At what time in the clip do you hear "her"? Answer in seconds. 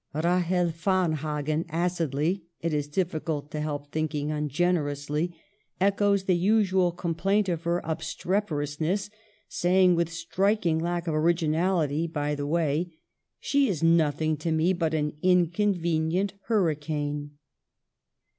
7.65-7.81